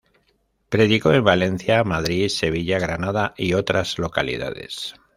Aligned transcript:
Predicó 0.69 1.13
en 1.13 1.23
Valencia, 1.23 1.83
Madrid, 1.83 2.27
Sevilla, 2.29 2.79
Granada 2.79 3.35
y 3.37 3.53
otras 3.53 3.99
localidades. 3.99 4.95